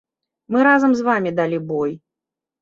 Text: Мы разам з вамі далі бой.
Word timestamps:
Мы 0.55 0.63
разам 0.67 0.95
з 0.99 1.05
вамі 1.09 1.35
далі 1.41 1.61
бой. 1.69 1.95